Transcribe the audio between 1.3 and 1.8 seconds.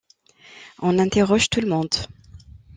tout le